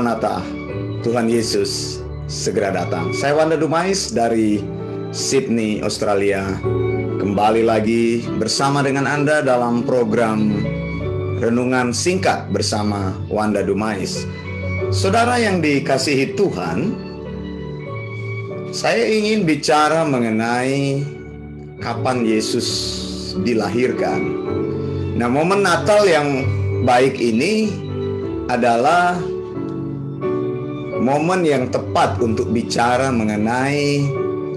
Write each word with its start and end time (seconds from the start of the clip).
Maranatha, 0.00 0.40
Tuhan 1.04 1.28
Yesus 1.28 2.00
segera 2.24 2.72
datang. 2.72 3.12
Saya 3.12 3.36
Wanda 3.36 3.52
Dumais 3.52 4.08
dari 4.08 4.64
Sydney, 5.12 5.84
Australia. 5.84 6.40
Kembali 7.20 7.60
lagi 7.60 8.24
bersama 8.40 8.80
dengan 8.80 9.04
Anda 9.04 9.44
dalam 9.44 9.84
program 9.84 10.56
Renungan 11.36 11.92
Singkat 11.92 12.48
bersama 12.48 13.12
Wanda 13.28 13.60
Dumais. 13.60 14.24
Saudara 14.88 15.36
yang 15.36 15.60
dikasihi 15.60 16.32
Tuhan, 16.32 16.96
saya 18.72 19.04
ingin 19.04 19.44
bicara 19.44 20.08
mengenai 20.08 21.04
kapan 21.76 22.24
Yesus 22.24 22.68
dilahirkan. 23.44 24.48
Nah, 25.20 25.28
momen 25.28 25.60
Natal 25.60 26.08
yang 26.08 26.48
baik 26.88 27.20
ini 27.20 27.68
adalah 28.48 29.20
momen 31.00 31.48
yang 31.48 31.72
tepat 31.72 32.20
untuk 32.20 32.52
bicara 32.52 33.08
mengenai 33.08 34.04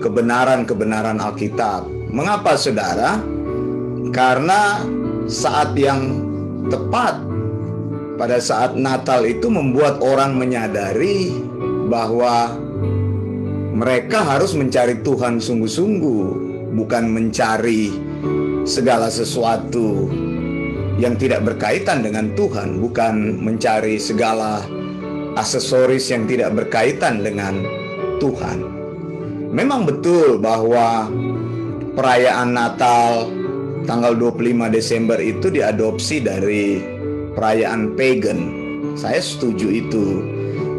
kebenaran-kebenaran 0.03 1.23
Alkitab. 1.23 1.87
Mengapa 2.11 2.59
saudara? 2.59 3.23
Karena 4.11 4.83
saat 5.25 5.71
yang 5.79 6.19
tepat 6.67 7.23
pada 8.19 8.37
saat 8.37 8.75
Natal 8.75 9.23
itu 9.25 9.47
membuat 9.47 10.03
orang 10.03 10.35
menyadari 10.37 11.31
bahwa 11.87 12.53
mereka 13.73 14.21
harus 14.21 14.53
mencari 14.53 15.01
Tuhan 15.01 15.41
sungguh-sungguh, 15.41 16.23
bukan 16.77 17.09
mencari 17.09 17.89
segala 18.67 19.09
sesuatu 19.09 20.11
yang 21.01 21.17
tidak 21.17 21.41
berkaitan 21.41 22.05
dengan 22.05 22.29
Tuhan, 22.37 22.77
bukan 22.77 23.41
mencari 23.41 23.97
segala 23.97 24.61
aksesoris 25.33 26.09
yang 26.13 26.29
tidak 26.29 26.53
berkaitan 26.53 27.21
dengan 27.21 27.63
Tuhan. 28.21 28.59
Memang 29.53 29.85
betul 29.85 30.41
bahwa 30.41 31.09
perayaan 31.93 32.57
Natal 32.57 33.29
tanggal 33.85 34.17
25 34.17 34.71
Desember 34.73 35.19
itu 35.21 35.53
diadopsi 35.53 36.23
dari 36.23 36.81
perayaan 37.37 37.93
pagan. 37.93 38.39
Saya 38.97 39.21
setuju 39.21 39.69
itu. 39.69 40.05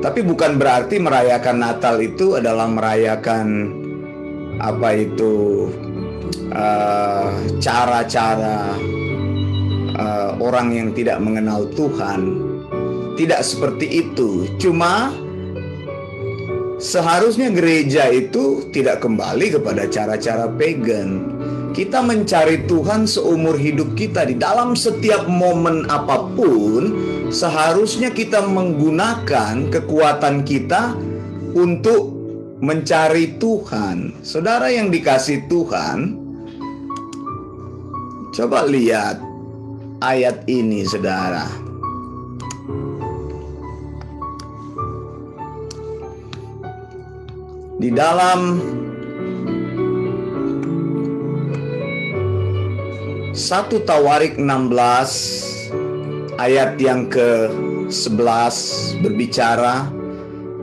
Tapi 0.03 0.21
bukan 0.21 0.61
berarti 0.61 1.01
merayakan 1.01 1.65
Natal 1.65 1.97
itu 2.03 2.37
adalah 2.37 2.69
merayakan 2.69 3.73
apa 4.61 4.95
itu 4.95 5.67
eh, 6.53 7.29
cara-cara 7.59 8.77
uh, 8.79 8.95
uh, 9.99 10.31
orang 10.39 10.75
yang 10.75 10.89
tidak 10.93 11.19
mengenal 11.23 11.67
Tuhan. 11.73 12.54
Tidak 13.15 13.41
seperti 13.47 13.87
itu. 14.03 14.51
Cuma 14.59 15.15
seharusnya 16.83 17.48
gereja 17.55 18.11
itu 18.11 18.67
tidak 18.75 19.01
kembali 19.01 19.55
kepada 19.55 19.87
cara-cara 19.87 20.51
pagan. 20.51 21.33
Kita 21.75 22.07
mencari 22.07 22.70
Tuhan 22.70 23.03
seumur 23.03 23.59
hidup 23.59 23.98
kita 23.98 24.23
di 24.31 24.39
dalam 24.39 24.79
setiap 24.79 25.27
momen 25.27 25.91
apa 25.91 26.23
pun, 26.39 26.95
seharusnya 27.35 28.15
kita 28.15 28.47
menggunakan 28.47 29.75
kekuatan 29.75 30.47
kita 30.47 30.95
untuk 31.55 32.15
mencari 32.62 33.35
Tuhan. 33.42 34.23
Saudara 34.23 34.70
yang 34.70 34.95
dikasih 34.95 35.51
Tuhan, 35.51 36.15
coba 38.31 38.70
lihat 38.70 39.19
ayat 39.98 40.46
ini, 40.46 40.86
saudara. 40.86 41.73
Di 47.74 47.90
dalam 47.90 48.62
satu 53.35 53.83
Tawarik 53.83 54.39
16 54.39 56.39
ayat 56.39 56.79
yang 56.79 57.11
ke-11 57.11 58.55
berbicara 59.02 59.90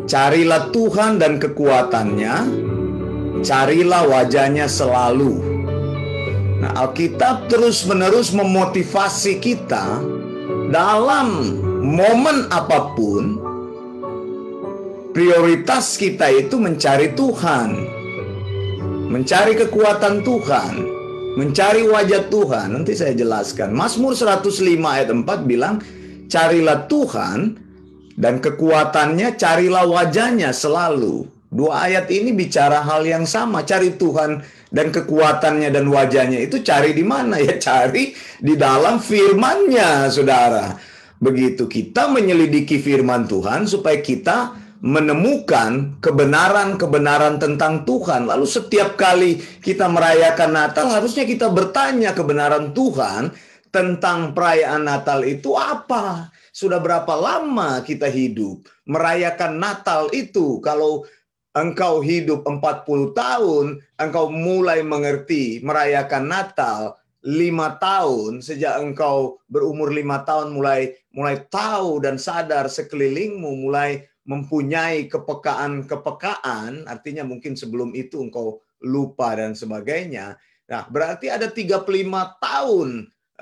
Carilah 0.08 0.72
Tuhan 0.72 1.20
dan 1.20 1.36
kekuatannya 1.36 2.36
Carilah 3.44 4.08
wajahnya 4.08 4.72
selalu. 4.72 5.52
Nah, 6.64 6.72
Alkitab 6.78 7.50
terus-menerus 7.50 8.30
memotivasi 8.32 9.42
kita 9.42 10.00
dalam 10.70 11.58
momen 11.82 12.46
apa 12.54 12.94
pun 12.94 13.41
prioritas 15.12 16.00
kita 16.00 16.32
itu 16.32 16.56
mencari 16.56 17.12
Tuhan. 17.14 17.70
Mencari 19.12 19.60
kekuatan 19.60 20.24
Tuhan, 20.24 20.74
mencari 21.36 21.84
wajah 21.84 22.32
Tuhan. 22.32 22.80
Nanti 22.80 22.96
saya 22.96 23.12
jelaskan. 23.12 23.76
Mazmur 23.76 24.16
105 24.16 24.88
ayat 24.88 25.12
4 25.12 25.44
bilang, 25.44 25.84
"Carilah 26.32 26.88
Tuhan 26.88 27.60
dan 28.16 28.40
kekuatannya, 28.40 29.36
carilah 29.36 29.84
wajahnya 29.84 30.56
selalu." 30.56 31.28
Dua 31.52 31.92
ayat 31.92 32.08
ini 32.08 32.32
bicara 32.32 32.80
hal 32.80 33.04
yang 33.04 33.28
sama, 33.28 33.68
cari 33.68 34.00
Tuhan 34.00 34.40
dan 34.72 34.88
kekuatannya 34.96 35.68
dan 35.68 35.92
wajahnya 35.92 36.40
itu 36.40 36.64
cari 36.64 36.96
di 36.96 37.04
mana 37.04 37.36
ya? 37.36 37.60
Cari 37.60 38.16
di 38.40 38.56
dalam 38.56 39.04
firman-Nya, 39.04 40.08
Saudara. 40.08 40.80
Begitu 41.20 41.68
kita 41.68 42.08
menyelidiki 42.08 42.80
firman 42.80 43.28
Tuhan 43.28 43.68
supaya 43.68 44.00
kita 44.00 44.61
menemukan 44.82 46.02
kebenaran-kebenaran 46.02 47.38
tentang 47.38 47.86
Tuhan. 47.86 48.26
Lalu 48.26 48.50
setiap 48.50 48.98
kali 48.98 49.38
kita 49.62 49.86
merayakan 49.86 50.52
Natal 50.58 50.90
harusnya 50.90 51.24
kita 51.24 51.54
bertanya 51.54 52.18
kebenaran 52.18 52.74
Tuhan 52.74 53.30
tentang 53.70 54.34
perayaan 54.34 54.84
Natal 54.84 55.22
itu 55.22 55.54
apa? 55.54 56.34
Sudah 56.52 56.82
berapa 56.82 57.14
lama 57.14 57.86
kita 57.86 58.10
hidup 58.10 58.66
merayakan 58.90 59.62
Natal 59.62 60.10
itu? 60.12 60.58
Kalau 60.66 61.06
engkau 61.54 62.02
hidup 62.02 62.42
40 62.44 63.14
tahun, 63.14 63.66
engkau 64.02 64.34
mulai 64.34 64.82
mengerti 64.82 65.62
merayakan 65.62 66.26
Natal 66.26 66.98
lima 67.22 67.78
tahun 67.78 68.42
sejak 68.42 68.82
engkau 68.82 69.38
berumur 69.46 69.94
lima 69.94 70.26
tahun 70.26 70.58
mulai 70.58 70.98
mulai 71.14 71.38
tahu 71.54 72.02
dan 72.02 72.18
sadar 72.18 72.66
sekelilingmu 72.66 73.62
mulai 73.62 74.10
mempunyai 74.26 75.10
kepekaan-kepekaan 75.10 76.86
artinya 76.86 77.26
mungkin 77.26 77.58
sebelum 77.58 77.92
itu 77.98 78.22
engkau 78.22 78.62
lupa 78.86 79.34
dan 79.34 79.58
sebagainya. 79.58 80.38
Nah 80.70 80.86
berarti 80.88 81.28
ada 81.28 81.50
35 81.50 81.86
tahun 82.38 82.90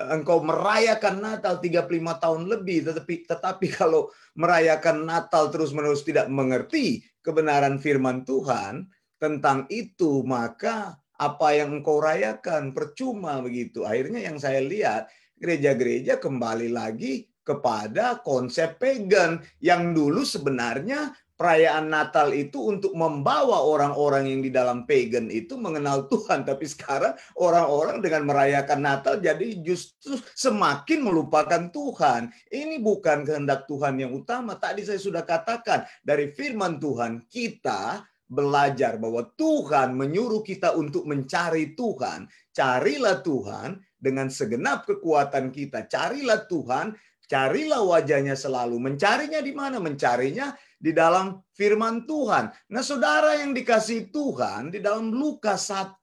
engkau 0.00 0.40
merayakan 0.40 1.20
Natal 1.20 1.60
35 1.60 1.84
tahun 2.24 2.42
lebih 2.48 2.88
tetapi 2.88 3.14
tetapi 3.28 3.66
kalau 3.80 4.08
merayakan 4.34 5.04
Natal 5.04 5.52
terus-menerus 5.52 6.02
tidak 6.02 6.32
mengerti 6.32 7.04
kebenaran 7.20 7.76
firman 7.76 8.24
Tuhan 8.24 8.88
tentang 9.20 9.68
itu 9.68 10.24
maka 10.24 10.96
apa 11.20 11.52
yang 11.52 11.80
engkau 11.80 12.00
rayakan 12.00 12.72
percuma 12.72 13.44
begitu. 13.44 13.84
Akhirnya 13.84 14.24
yang 14.24 14.40
saya 14.40 14.64
lihat 14.64 15.12
gereja-gereja 15.36 16.16
kembali 16.16 16.72
lagi 16.72 17.29
kepada 17.50 18.22
konsep 18.22 18.78
pagan 18.78 19.42
yang 19.58 19.90
dulu 19.90 20.22
sebenarnya 20.22 21.10
perayaan 21.40 21.88
Natal 21.88 22.36
itu 22.36 22.68
untuk 22.68 22.92
membawa 22.92 23.64
orang-orang 23.64 24.28
yang 24.28 24.40
di 24.44 24.52
dalam 24.52 24.84
pagan 24.84 25.32
itu 25.32 25.56
mengenal 25.56 26.04
Tuhan. 26.12 26.44
Tapi 26.44 26.68
sekarang 26.68 27.16
orang-orang 27.40 28.04
dengan 28.04 28.28
merayakan 28.28 28.84
Natal 28.84 29.24
jadi 29.24 29.64
justru 29.64 30.20
semakin 30.36 31.00
melupakan 31.00 31.72
Tuhan. 31.72 32.28
Ini 32.52 32.84
bukan 32.84 33.24
kehendak 33.24 33.64
Tuhan 33.64 33.96
yang 33.96 34.12
utama. 34.12 34.60
Tadi 34.60 34.84
saya 34.84 35.00
sudah 35.00 35.24
katakan 35.24 35.88
dari 36.04 36.28
firman 36.28 36.76
Tuhan 36.76 37.24
kita 37.24 38.04
belajar 38.30 39.00
bahwa 39.00 39.26
Tuhan 39.34 39.96
menyuruh 39.96 40.44
kita 40.44 40.76
untuk 40.76 41.08
mencari 41.08 41.72
Tuhan. 41.72 42.28
Carilah 42.52 43.24
Tuhan 43.24 43.80
dengan 44.00 44.30
segenap 44.30 44.86
kekuatan 44.86 45.50
kita. 45.50 45.90
Carilah 45.90 46.46
Tuhan, 46.46 46.94
carilah 47.30 47.86
wajahnya 47.86 48.34
selalu. 48.34 48.82
Mencarinya 48.82 49.38
di 49.38 49.54
mana? 49.54 49.78
Mencarinya 49.78 50.50
di 50.80 50.90
dalam 50.90 51.38
firman 51.54 52.08
Tuhan. 52.08 52.50
Nah, 52.72 52.82
saudara 52.82 53.38
yang 53.38 53.54
dikasih 53.54 54.10
Tuhan 54.10 54.74
di 54.74 54.82
dalam 54.82 55.14
Lukas 55.14 55.70
1 55.70 56.02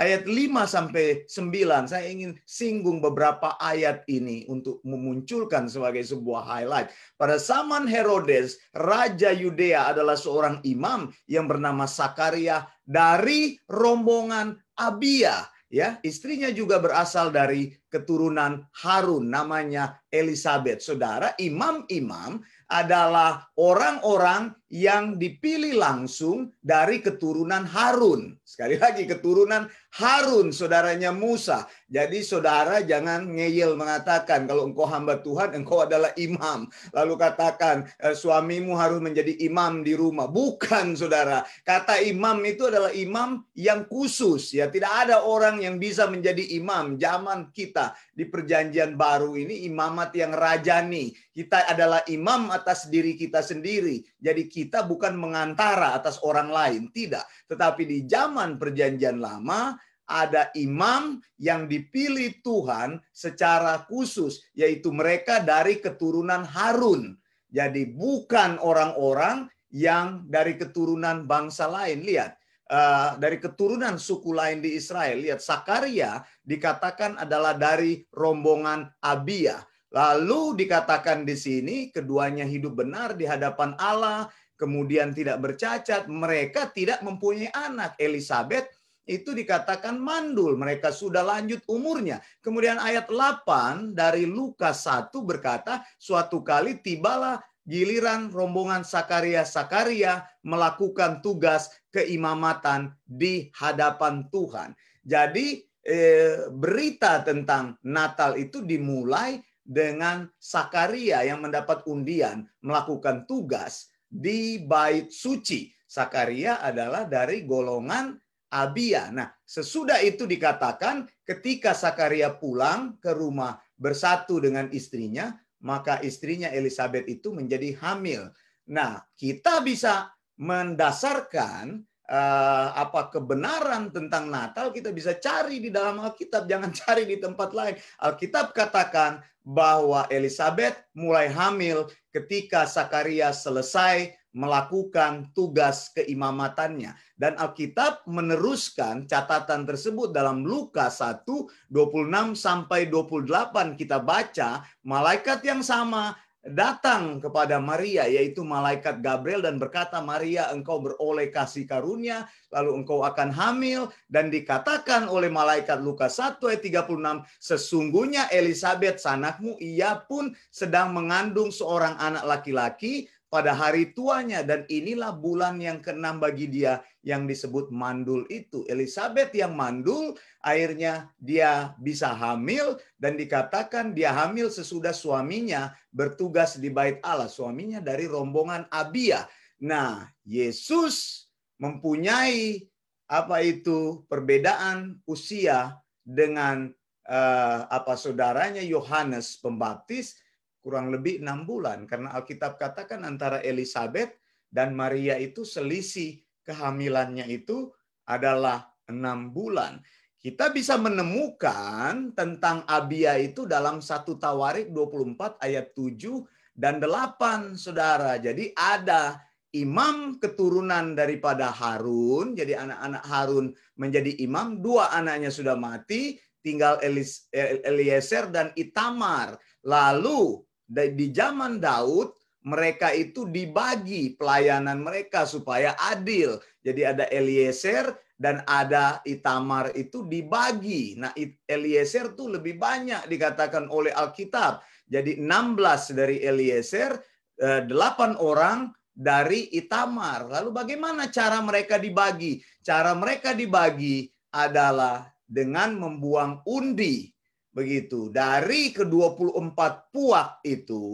ayat 0.00 0.24
5 0.24 0.64
sampai 0.64 1.28
9, 1.28 1.90
saya 1.90 2.06
ingin 2.08 2.32
singgung 2.48 3.04
beberapa 3.04 3.60
ayat 3.60 4.08
ini 4.08 4.48
untuk 4.48 4.80
memunculkan 4.86 5.68
sebagai 5.68 6.06
sebuah 6.06 6.48
highlight. 6.48 6.88
Pada 7.20 7.36
zaman 7.36 7.84
Herodes, 7.84 8.56
raja 8.72 9.34
Yudea 9.34 9.92
adalah 9.92 10.16
seorang 10.16 10.64
imam 10.64 11.12
yang 11.28 11.44
bernama 11.44 11.84
Sakaria 11.84 12.64
dari 12.86 13.58
rombongan 13.68 14.56
Abia 14.78 15.53
ya 15.74 15.98
istrinya 16.06 16.54
juga 16.54 16.78
berasal 16.78 17.34
dari 17.34 17.74
keturunan 17.90 18.62
Harun 18.86 19.26
namanya 19.26 19.98
Elizabeth 20.06 20.86
saudara 20.86 21.34
imam-imam 21.34 22.38
adalah 22.70 23.50
orang-orang 23.58 24.54
yang 24.74 25.22
dipilih 25.22 25.78
langsung 25.78 26.50
dari 26.58 26.98
keturunan 26.98 27.62
Harun. 27.62 28.34
Sekali 28.42 28.74
lagi 28.74 29.06
keturunan 29.06 29.70
Harun, 29.94 30.50
saudaranya 30.50 31.14
Musa. 31.14 31.70
Jadi 31.86 32.26
saudara 32.26 32.82
jangan 32.82 33.22
ngeyel 33.38 33.78
mengatakan 33.78 34.50
kalau 34.50 34.66
engkau 34.66 34.82
hamba 34.90 35.22
Tuhan, 35.22 35.54
engkau 35.54 35.86
adalah 35.86 36.10
imam. 36.18 36.66
Lalu 36.90 37.14
katakan 37.14 37.86
eh, 38.02 38.18
suamimu 38.18 38.74
harus 38.74 38.98
menjadi 38.98 39.38
imam 39.46 39.86
di 39.86 39.94
rumah. 39.94 40.26
Bukan 40.26 40.98
saudara. 40.98 41.46
Kata 41.62 42.02
imam 42.02 42.42
itu 42.42 42.66
adalah 42.66 42.90
imam 42.90 43.46
yang 43.54 43.86
khusus. 43.86 44.58
ya 44.58 44.66
Tidak 44.66 44.90
ada 44.90 45.22
orang 45.22 45.62
yang 45.62 45.78
bisa 45.78 46.10
menjadi 46.10 46.42
imam. 46.58 46.98
Zaman 46.98 47.54
kita 47.54 47.94
di 48.10 48.26
perjanjian 48.26 48.98
baru 48.98 49.38
ini 49.38 49.70
imamat 49.70 50.10
yang 50.18 50.34
rajani. 50.34 51.14
Kita 51.30 51.70
adalah 51.70 52.02
imam 52.10 52.50
atas 52.50 52.90
diri 52.90 53.14
kita 53.14 53.38
sendiri. 53.38 54.02
Jadi 54.24 54.48
kita 54.48 54.88
bukan 54.88 55.20
mengantara 55.20 55.92
atas 55.92 56.16
orang 56.24 56.48
lain. 56.48 56.88
Tidak. 56.88 57.52
Tetapi 57.52 57.84
di 57.84 57.98
zaman 58.08 58.56
perjanjian 58.56 59.20
lama 59.20 59.76
ada 60.08 60.48
imam 60.56 61.20
yang 61.36 61.68
dipilih 61.68 62.40
Tuhan 62.40 63.00
secara 63.12 63.84
khusus, 63.84 64.40
yaitu 64.56 64.88
mereka 64.92 65.44
dari 65.44 65.80
keturunan 65.80 66.44
Harun. 66.48 67.20
Jadi 67.52 67.84
bukan 67.92 68.56
orang-orang 68.64 69.48
yang 69.68 70.24
dari 70.24 70.56
keturunan 70.56 71.28
bangsa 71.28 71.68
lain. 71.68 72.04
Lihat, 72.04 72.32
uh, 72.70 73.20
dari 73.20 73.36
keturunan 73.40 74.00
suku 74.00 74.32
lain 74.32 74.64
di 74.64 74.76
Israel. 74.78 75.20
Lihat, 75.20 75.40
Sakaria 75.40 76.24
dikatakan 76.40 77.20
adalah 77.20 77.56
dari 77.56 78.04
rombongan 78.12 78.88
Abia. 79.04 79.60
Lalu 79.94 80.58
dikatakan 80.58 81.22
di 81.22 81.38
sini 81.38 81.94
keduanya 81.94 82.42
hidup 82.42 82.82
benar 82.82 83.14
di 83.14 83.22
hadapan 83.30 83.78
Allah, 83.78 84.26
kemudian 84.58 85.14
tidak 85.14 85.38
bercacat. 85.38 86.10
Mereka 86.10 86.74
tidak 86.74 86.98
mempunyai 87.06 87.54
anak. 87.54 87.94
Elizabeth 88.02 88.66
itu 89.06 89.30
dikatakan 89.30 89.94
mandul. 89.94 90.58
Mereka 90.58 90.90
sudah 90.90 91.22
lanjut 91.22 91.62
umurnya. 91.70 92.18
Kemudian 92.42 92.82
ayat 92.82 93.06
8 93.06 93.94
dari 93.94 94.26
Lukas 94.26 94.82
1 94.82 95.14
berkata, 95.22 95.86
suatu 95.94 96.42
kali 96.42 96.82
tibalah 96.82 97.38
giliran 97.62 98.34
rombongan 98.34 98.82
Sakaria 98.82 99.46
Sakaria 99.46 100.26
melakukan 100.42 101.22
tugas 101.22 101.70
keimamatan 101.94 102.92
di 103.06 103.46
hadapan 103.54 104.26
Tuhan. 104.26 104.74
Jadi 105.06 105.62
eh, 105.86 106.50
berita 106.50 107.22
tentang 107.22 107.78
Natal 107.86 108.36
itu 108.42 108.58
dimulai 108.58 109.38
dengan 109.64 110.28
Sakaria 110.36 111.24
yang 111.24 111.40
mendapat 111.40 111.88
undian 111.88 112.44
melakukan 112.60 113.24
tugas 113.24 113.88
di 114.06 114.60
bait 114.60 115.08
suci. 115.10 115.72
Sakaria 115.88 116.60
adalah 116.60 117.08
dari 117.08 117.48
golongan 117.48 118.14
Abia. 118.54 119.10
Nah, 119.10 119.34
sesudah 119.42 119.98
itu 119.98 120.30
dikatakan 120.30 121.10
ketika 121.26 121.74
Sakaria 121.74 122.30
pulang 122.38 123.00
ke 123.02 123.10
rumah 123.10 123.58
bersatu 123.74 124.38
dengan 124.38 124.70
istrinya, 124.70 125.34
maka 125.64 125.98
istrinya 126.06 126.52
Elizabeth 126.54 127.08
itu 127.10 127.34
menjadi 127.34 127.74
hamil. 127.82 128.30
Nah, 128.70 129.02
kita 129.18 129.58
bisa 129.64 130.14
mendasarkan 130.38 131.82
uh, 132.08 132.68
apa 132.76 133.08
kebenaran 133.08 133.88
tentang 133.88 134.28
Natal 134.28 134.72
kita 134.72 134.92
bisa 134.92 135.16
cari 135.16 135.60
di 135.60 135.70
dalam 135.72 136.00
Alkitab, 136.00 136.44
jangan 136.48 136.70
cari 136.84 137.04
di 137.08 137.16
tempat 137.20 137.50
lain. 137.52 137.74
Alkitab 138.00 138.52
katakan 138.52 139.20
bahwa 139.44 140.08
Elizabeth 140.08 140.80
mulai 140.96 141.28
hamil 141.28 141.84
ketika 142.08 142.64
Sakaria 142.64 143.28
selesai 143.32 144.16
melakukan 144.34 145.30
tugas 145.30 145.94
keimamatannya. 145.94 146.98
Dan 147.14 147.38
Alkitab 147.38 148.02
meneruskan 148.10 149.06
catatan 149.06 149.62
tersebut 149.62 150.10
dalam 150.10 150.42
Lukas 150.42 150.98
1, 150.98 151.22
26 151.70 152.34
sampai 152.34 152.90
28 152.90 153.78
kita 153.78 154.02
baca 154.02 154.66
malaikat 154.82 155.38
yang 155.46 155.62
sama 155.62 156.18
datang 156.44 157.24
kepada 157.24 157.56
Maria 157.56 158.04
yaitu 158.04 158.44
malaikat 158.44 159.00
Gabriel 159.00 159.40
dan 159.40 159.56
berkata 159.56 160.04
Maria 160.04 160.52
engkau 160.52 160.80
beroleh 160.84 161.32
kasih 161.32 161.64
karunia 161.64 162.28
lalu 162.52 162.84
engkau 162.84 163.00
akan 163.02 163.32
hamil. 163.32 163.88
Dan 164.04 164.28
dikatakan 164.28 165.08
oleh 165.08 165.32
malaikat 165.32 165.80
Lukas 165.80 166.20
1 166.20 166.38
ayat 166.44 166.62
36 166.62 167.24
sesungguhnya 167.40 168.28
Elizabeth 168.30 169.00
sanakmu 169.00 169.56
ia 169.58 169.96
pun 170.04 170.36
sedang 170.52 170.92
mengandung 170.92 171.48
seorang 171.48 171.96
anak 171.96 172.24
laki-laki 172.28 173.08
pada 173.34 173.50
hari 173.50 173.90
tuanya 173.90 174.46
dan 174.46 174.62
inilah 174.70 175.10
bulan 175.10 175.58
yang 175.58 175.82
keenam 175.82 176.22
bagi 176.22 176.46
dia 176.46 176.86
yang 177.02 177.26
disebut 177.26 177.66
mandul 177.74 178.22
itu. 178.30 178.62
Elizabeth 178.70 179.34
yang 179.34 179.58
mandul 179.58 180.14
akhirnya 180.38 181.10
dia 181.18 181.74
bisa 181.82 182.14
hamil 182.14 182.78
dan 182.94 183.18
dikatakan 183.18 183.90
dia 183.90 184.14
hamil 184.14 184.54
sesudah 184.54 184.94
suaminya 184.94 185.74
bertugas 185.90 186.62
di 186.62 186.70
bait 186.70 187.02
Allah. 187.02 187.26
Suaminya 187.26 187.82
dari 187.82 188.06
rombongan 188.06 188.70
Abia. 188.70 189.26
Nah, 189.58 190.06
Yesus 190.22 191.26
mempunyai 191.58 192.62
apa 193.10 193.42
itu 193.42 194.06
perbedaan 194.06 195.02
usia 195.10 195.74
dengan 196.06 196.70
uh, 197.10 197.60
apa 197.66 197.98
saudaranya 197.98 198.62
Yohanes 198.62 199.42
Pembaptis 199.42 200.22
kurang 200.64 200.88
lebih 200.88 201.20
enam 201.20 201.44
bulan 201.44 201.84
karena 201.84 202.16
Alkitab 202.16 202.56
katakan 202.56 203.04
antara 203.04 203.44
Elizabeth 203.44 204.16
dan 204.48 204.72
Maria 204.72 205.20
itu 205.20 205.44
selisih 205.44 206.24
kehamilannya 206.40 207.28
itu 207.28 207.68
adalah 208.08 208.72
enam 208.88 209.28
bulan. 209.28 209.84
Kita 210.16 210.48
bisa 210.48 210.80
menemukan 210.80 212.16
tentang 212.16 212.64
Abia 212.64 213.20
itu 213.20 213.44
dalam 213.44 213.84
satu 213.84 214.16
Tawarik 214.16 214.72
24 214.72 215.36
ayat 215.44 215.76
7 215.76 216.24
dan 216.56 216.80
8 216.80 217.60
Saudara. 217.60 218.16
Jadi 218.16 218.56
ada 218.56 219.20
imam 219.52 220.16
keturunan 220.16 220.96
daripada 220.96 221.52
Harun, 221.52 222.32
jadi 222.32 222.56
anak-anak 222.56 223.04
Harun 223.04 223.46
menjadi 223.76 224.16
imam, 224.24 224.64
dua 224.64 224.96
anaknya 224.96 225.28
sudah 225.28 225.60
mati, 225.60 226.16
tinggal 226.40 226.80
Eliezer 226.80 228.32
dan 228.32 228.48
Itamar. 228.56 229.36
Lalu 229.60 230.40
di 230.68 231.12
zaman 231.12 231.60
Daud 231.60 232.16
mereka 232.44 232.92
itu 232.92 233.24
dibagi 233.24 234.12
pelayanan 234.20 234.84
mereka 234.84 235.24
supaya 235.24 235.72
adil. 235.80 236.36
Jadi 236.60 236.80
ada 236.84 237.08
Eliezer 237.08 237.88
dan 238.20 238.44
ada 238.44 239.00
Itamar 239.08 239.72
itu 239.72 240.04
dibagi. 240.04 241.00
Nah, 241.00 241.16
Eliezer 241.48 242.12
tuh 242.12 242.36
lebih 242.36 242.60
banyak 242.60 243.08
dikatakan 243.08 243.72
oleh 243.72 243.96
Alkitab. 243.96 244.60
Jadi 244.84 245.16
16 245.16 245.96
dari 245.96 246.20
Eliezer, 246.20 247.00
8 247.40 247.72
eh, 247.72 248.16
orang 248.20 248.68
dari 248.92 249.48
Itamar. 249.56 250.28
Lalu 250.28 250.50
bagaimana 250.52 251.08
cara 251.08 251.40
mereka 251.40 251.80
dibagi? 251.80 252.44
Cara 252.60 252.92
mereka 252.92 253.32
dibagi 253.32 254.04
adalah 254.36 255.08
dengan 255.24 255.80
membuang 255.80 256.44
undi 256.44 257.13
Begitu. 257.54 258.10
Dari 258.10 258.74
ke-24 258.74 259.58
puak 259.94 260.42
itu, 260.42 260.84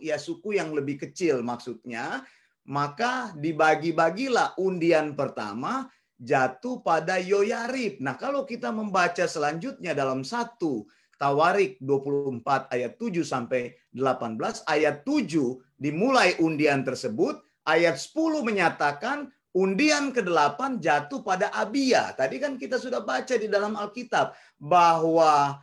ya 0.00 0.16
suku 0.16 0.56
yang 0.56 0.72
lebih 0.72 0.96
kecil 0.96 1.44
maksudnya, 1.44 2.24
maka 2.64 3.36
dibagi-bagilah 3.36 4.56
undian 4.56 5.12
pertama 5.12 5.92
jatuh 6.16 6.80
pada 6.80 7.20
Yoyarib. 7.20 8.00
Nah, 8.00 8.16
kalau 8.16 8.48
kita 8.48 8.72
membaca 8.72 9.28
selanjutnya 9.28 9.92
dalam 9.92 10.24
satu 10.24 10.88
Tawarik 11.16 11.80
24 11.80 12.72
ayat 12.72 13.00
7 13.00 13.24
sampai 13.24 13.72
18, 13.92 14.36
ayat 14.68 15.04
7 15.04 15.60
dimulai 15.80 16.36
undian 16.40 16.84
tersebut, 16.84 17.40
ayat 17.64 17.96
10 17.96 18.44
menyatakan 18.44 19.32
undian 19.56 20.12
ke-8 20.12 20.76
jatuh 20.76 21.24
pada 21.24 21.48
Abia. 21.56 22.12
Tadi 22.12 22.36
kan 22.36 22.60
kita 22.60 22.76
sudah 22.76 23.00
baca 23.00 23.32
di 23.32 23.48
dalam 23.48 23.72
Alkitab 23.80 24.36
bahwa 24.60 25.56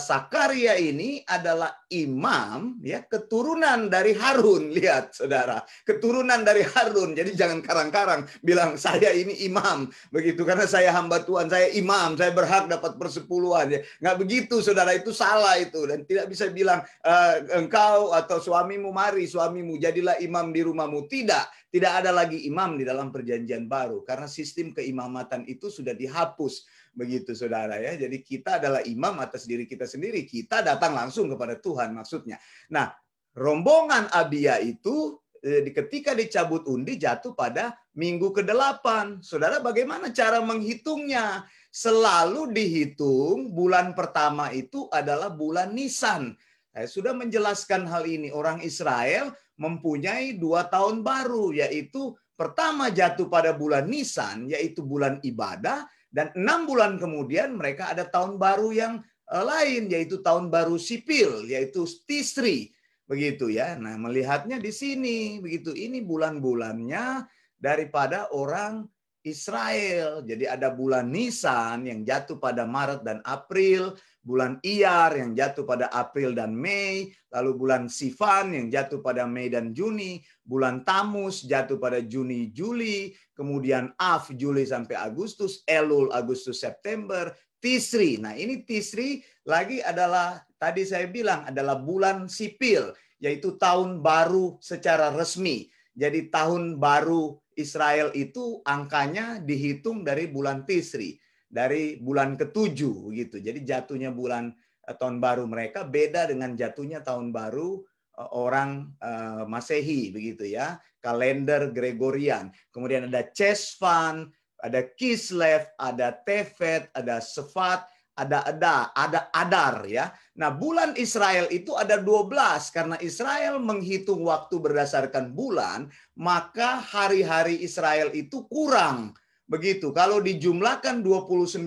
Sakaria 0.00 0.80
ini 0.80 1.20
adalah 1.28 1.84
imam 1.92 2.80
ya 2.80 3.04
keturunan 3.04 3.92
dari 3.92 4.16
Harun. 4.16 4.72
Lihat 4.76 5.12
saudara 5.12 5.60
keturunan 5.84 6.40
dari 6.40 6.64
Harun. 6.64 7.12
Jadi 7.12 7.36
jangan 7.36 7.60
karang-karang 7.60 8.24
bilang 8.40 8.80
saya 8.80 9.12
ini 9.12 9.44
imam. 9.44 9.92
Begitu 10.08 10.40
karena 10.48 10.64
saya 10.64 10.88
hamba 10.96 11.20
Tuhan 11.20 11.52
saya 11.52 11.68
imam 11.76 12.16
saya 12.16 12.32
berhak 12.32 12.72
dapat 12.72 12.96
persepuluhan 12.96 13.76
ya. 13.76 13.80
Nggak 14.00 14.16
begitu 14.16 14.64
saudara 14.64 14.96
itu 14.96 15.12
salah 15.12 15.60
itu. 15.60 15.84
Dan 15.84 16.08
tidak 16.08 16.32
bisa 16.32 16.48
bilang 16.48 16.80
uh, 17.04 17.36
engkau 17.60 18.16
atau 18.16 18.40
suamimu 18.40 18.88
mari 18.88 19.28
suamimu 19.28 19.76
jadilah 19.76 20.16
imam 20.24 20.48
di 20.48 20.64
rumahmu. 20.64 21.04
Tidak 21.04 21.68
tidak 21.68 22.00
ada 22.00 22.10
lagi 22.16 22.48
imam 22.48 22.80
di 22.80 22.84
dalam 22.88 23.12
perjanjian 23.12 23.68
baru 23.68 24.00
karena 24.00 24.24
sistem 24.24 24.72
keimamatan 24.72 25.44
itu 25.44 25.68
sudah 25.68 25.92
dihapus 25.92 26.64
Begitu 26.98 27.30
saudara 27.38 27.78
ya. 27.78 27.94
Jadi 27.94 28.26
kita 28.26 28.58
adalah 28.58 28.82
imam 28.82 29.14
atas 29.22 29.46
diri 29.46 29.70
kita 29.70 29.86
sendiri. 29.86 30.26
Kita 30.26 30.66
datang 30.66 30.98
langsung 30.98 31.30
kepada 31.30 31.54
Tuhan 31.62 31.94
maksudnya. 31.94 32.42
Nah, 32.74 32.90
rombongan 33.38 34.10
Abia 34.10 34.58
itu 34.58 35.14
eh, 35.38 35.70
ketika 35.70 36.18
dicabut 36.18 36.66
undi 36.66 36.98
jatuh 36.98 37.38
pada 37.38 37.78
minggu 37.94 38.34
ke-8. 38.34 39.18
Saudara 39.22 39.62
bagaimana 39.62 40.10
cara 40.10 40.42
menghitungnya? 40.42 41.46
Selalu 41.68 42.50
dihitung 42.50 43.52
bulan 43.54 43.92
pertama 43.94 44.50
itu 44.50 44.90
adalah 44.90 45.30
bulan 45.30 45.70
Nisan. 45.70 46.34
Saya 46.72 46.88
sudah 46.88 47.12
menjelaskan 47.14 47.86
hal 47.86 48.08
ini. 48.08 48.32
Orang 48.32 48.64
Israel 48.64 49.30
mempunyai 49.60 50.40
dua 50.40 50.66
tahun 50.66 51.04
baru, 51.04 51.52
yaitu 51.54 52.16
pertama 52.38 52.88
jatuh 52.88 53.28
pada 53.28 53.52
bulan 53.52 53.84
Nisan, 53.84 54.48
yaitu 54.48 54.80
bulan 54.80 55.20
ibadah, 55.20 55.84
dan 56.08 56.32
enam 56.32 56.64
bulan 56.64 56.96
kemudian 56.96 57.56
mereka 57.56 57.92
ada 57.92 58.08
tahun 58.08 58.40
baru 58.40 58.72
yang 58.72 58.94
eh, 59.28 59.44
lain, 59.44 59.92
yaitu 59.92 60.20
tahun 60.24 60.48
baru 60.48 60.80
sipil, 60.80 61.44
yaitu 61.48 61.84
Tisri 62.08 62.72
begitu 63.08 63.48
ya. 63.48 63.76
Nah, 63.80 63.96
melihatnya 63.96 64.60
di 64.60 64.72
sini 64.72 65.40
begitu. 65.40 65.72
Ini 65.72 66.04
bulan-bulannya 66.04 67.24
daripada 67.56 68.28
orang 68.32 68.84
Israel. 69.28 70.24
Jadi 70.24 70.48
ada 70.48 70.72
bulan 70.72 71.12
Nisan 71.12 71.84
yang 71.84 72.00
jatuh 72.02 72.40
pada 72.40 72.64
Maret 72.64 73.04
dan 73.04 73.20
April, 73.28 73.94
bulan 74.24 74.60
Iyar 74.60 75.16
yang 75.16 75.32
jatuh 75.32 75.64
pada 75.64 75.88
April 75.92 76.36
dan 76.36 76.52
Mei, 76.52 77.08
lalu 77.32 77.50
bulan 77.56 77.88
Sivan 77.88 78.52
yang 78.52 78.68
jatuh 78.68 79.00
pada 79.00 79.24
Mei 79.24 79.48
dan 79.48 79.76
Juni, 79.76 80.20
bulan 80.44 80.84
Tamus 80.84 81.44
jatuh 81.44 81.80
pada 81.80 82.00
Juni 82.04 82.52
Juli, 82.52 83.16
kemudian 83.32 83.92
Av 83.96 84.28
Juli 84.36 84.68
sampai 84.68 84.96
Agustus, 84.96 85.64
Elul 85.64 86.12
Agustus 86.12 86.60
September, 86.60 87.32
Tisri. 87.58 88.20
Nah, 88.20 88.36
ini 88.36 88.62
Tisri 88.62 89.24
lagi 89.48 89.82
adalah 89.82 90.38
tadi 90.60 90.86
saya 90.86 91.06
bilang 91.10 91.46
adalah 91.48 91.78
bulan 91.78 92.30
sipil, 92.30 92.92
yaitu 93.18 93.58
tahun 93.58 93.98
baru 94.04 94.58
secara 94.62 95.10
resmi. 95.10 95.66
Jadi 95.98 96.30
tahun 96.30 96.78
baru 96.78 97.34
Israel 97.58 98.14
itu 98.14 98.62
angkanya 98.62 99.42
dihitung 99.42 100.06
dari 100.06 100.30
bulan 100.30 100.62
Tisri, 100.62 101.18
dari 101.50 101.98
bulan 101.98 102.38
ketujuh 102.38 103.10
gitu. 103.12 103.42
Jadi 103.42 103.66
jatuhnya 103.66 104.14
bulan 104.14 104.54
eh, 104.86 104.94
tahun 104.94 105.18
baru 105.18 105.44
mereka 105.50 105.82
beda 105.82 106.30
dengan 106.30 106.54
jatuhnya 106.54 107.02
tahun 107.02 107.34
baru 107.34 107.82
eh, 108.14 108.30
orang 108.32 108.94
uh, 109.02 109.42
Masehi 109.50 110.14
begitu 110.14 110.46
ya. 110.46 110.78
Kalender 111.02 111.74
Gregorian. 111.74 112.50
Kemudian 112.70 113.10
ada 113.10 113.26
Chesvan, 113.30 114.30
ada 114.58 114.82
Kislev, 114.82 115.70
ada 115.78 116.10
Tefet, 116.10 116.90
ada 116.94 117.22
Sefat, 117.22 117.86
ada 118.18 118.42
ada 118.42 118.90
ada 118.98 119.20
adar 119.30 119.86
ya. 119.86 120.10
Nah, 120.34 120.50
bulan 120.50 120.98
Israel 120.98 121.46
itu 121.54 121.78
ada 121.78 122.02
12 122.02 122.74
karena 122.74 122.98
Israel 122.98 123.62
menghitung 123.62 124.26
waktu 124.26 124.58
berdasarkan 124.58 125.30
bulan, 125.38 125.86
maka 126.18 126.82
hari-hari 126.82 127.62
Israel 127.62 128.10
itu 128.10 128.42
kurang. 128.50 129.14
Begitu. 129.48 129.96
Kalau 129.96 130.20
dijumlahkan 130.20 131.00
29 131.00 131.64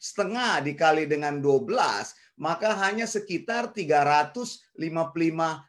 setengah 0.00 0.64
dikali 0.64 1.04
dengan 1.04 1.44
12, 1.44 2.16
maka 2.40 2.72
hanya 2.88 3.04
sekitar 3.04 3.76
355 3.76 4.80